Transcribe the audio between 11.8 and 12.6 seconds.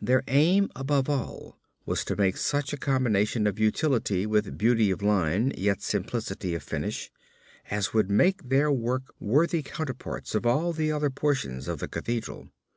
the Cathedral.